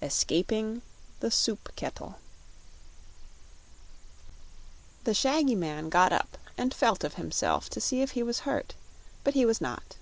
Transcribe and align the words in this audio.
Escaping 0.00 0.80
the 1.20 1.30
Soup 1.30 1.68
Kettle 1.76 2.14
The 5.04 5.12
shaggy 5.12 5.54
man 5.54 5.90
got 5.90 6.14
up 6.14 6.38
and 6.56 6.72
felt 6.72 7.04
of 7.04 7.16
himself 7.16 7.68
to 7.68 7.80
see 7.82 8.00
if 8.00 8.12
he 8.12 8.22
was 8.22 8.38
hurt; 8.48 8.72
but 9.22 9.34
he 9.34 9.44
was 9.44 9.60
not. 9.60 9.96